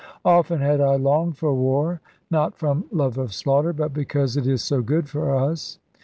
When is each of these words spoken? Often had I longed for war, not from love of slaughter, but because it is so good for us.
Often 0.25 0.61
had 0.61 0.81
I 0.81 0.95
longed 0.95 1.37
for 1.37 1.53
war, 1.53 2.01
not 2.31 2.57
from 2.57 2.85
love 2.91 3.19
of 3.19 3.31
slaughter, 3.35 3.71
but 3.71 3.93
because 3.93 4.35
it 4.35 4.47
is 4.47 4.63
so 4.63 4.81
good 4.81 5.07
for 5.07 5.35
us. 5.35 5.77